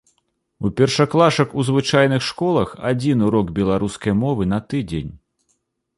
У 0.67 0.71
першаклашак 0.79 1.53
у 1.59 1.65
звычайных 1.67 2.21
школах 2.29 2.73
адзін 2.93 3.17
урок 3.27 3.47
беларускай 3.61 4.19
мовы 4.23 4.49
на 4.55 4.59
тыдзень. 4.73 5.17